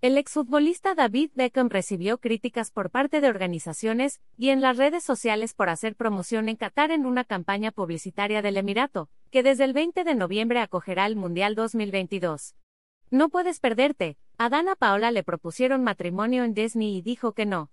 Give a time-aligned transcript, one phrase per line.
[0.00, 5.54] El exfutbolista David Beckham recibió críticas por parte de organizaciones y en las redes sociales
[5.54, 10.04] por hacer promoción en Qatar en una campaña publicitaria del Emirato, que desde el 20
[10.04, 12.54] de noviembre acogerá el Mundial 2022.
[13.10, 14.16] No puedes perderte.
[14.36, 17.72] A Dana Paola le propusieron matrimonio en Disney y dijo que no.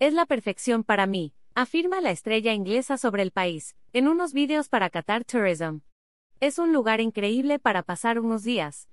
[0.00, 4.68] Es la perfección para mí, afirma la estrella inglesa sobre el país, en unos vídeos
[4.68, 5.78] para Qatar Tourism.
[6.40, 8.88] Es un lugar increíble para pasar unos días.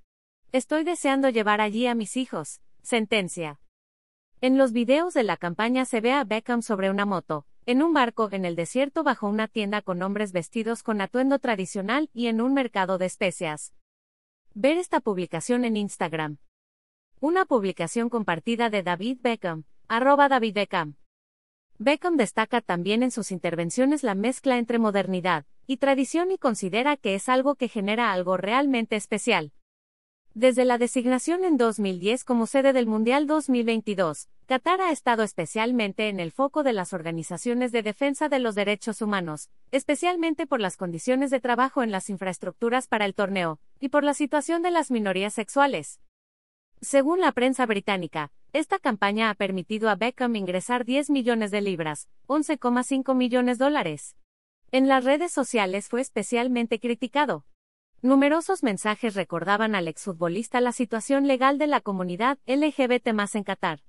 [0.54, 2.60] Estoy deseando llevar allí a mis hijos.
[2.80, 3.58] Sentencia.
[4.40, 7.92] En los videos de la campaña se ve a Beckham sobre una moto, en un
[7.92, 12.40] barco en el desierto bajo una tienda con hombres vestidos con atuendo tradicional y en
[12.40, 13.74] un mercado de especias.
[14.54, 16.38] Ver esta publicación en Instagram.
[17.18, 20.94] Una publicación compartida de David Beckham, arroba David Beckham.
[21.78, 27.16] Beckham destaca también en sus intervenciones la mezcla entre modernidad y tradición y considera que
[27.16, 29.52] es algo que genera algo realmente especial.
[30.36, 36.18] Desde la designación en 2010 como sede del Mundial 2022, Qatar ha estado especialmente en
[36.18, 41.30] el foco de las organizaciones de defensa de los derechos humanos, especialmente por las condiciones
[41.30, 45.34] de trabajo en las infraestructuras para el torneo, y por la situación de las minorías
[45.34, 46.00] sexuales.
[46.80, 52.08] Según la prensa británica, esta campaña ha permitido a Beckham ingresar 10 millones de libras,
[52.26, 54.16] 11,5 millones de dólares.
[54.72, 57.44] En las redes sociales fue especialmente criticado.
[58.04, 63.80] Numerosos mensajes recordaban al exfutbolista la situación legal de la comunidad LGBT en Qatar.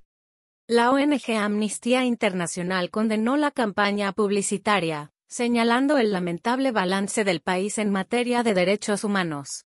[0.67, 7.91] La ONG Amnistía Internacional condenó la campaña publicitaria, señalando el lamentable balance del país en
[7.91, 9.66] materia de derechos humanos.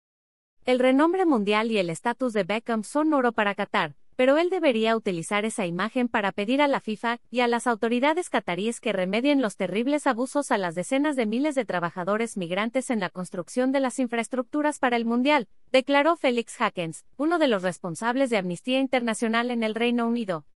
[0.65, 4.97] El renombre mundial y el estatus de Beckham son oro para Qatar, pero él debería
[4.97, 9.43] utilizar esa imagen para pedir a la FIFA y a las autoridades cataríes que remedien
[9.43, 13.81] los terribles abusos a las decenas de miles de trabajadores migrantes en la construcción de
[13.81, 19.51] las infraestructuras para el Mundial, declaró Félix Hackens, uno de los responsables de Amnistía Internacional
[19.51, 20.47] en el Reino Unido.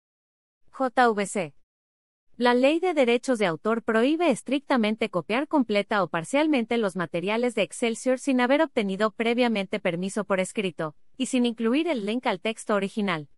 [0.77, 1.55] JVC.
[2.39, 7.61] La ley de derechos de autor prohíbe estrictamente copiar completa o parcialmente los materiales de
[7.61, 12.75] Excelsior sin haber obtenido previamente permiso por escrito, y sin incluir el link al texto
[12.75, 13.29] original.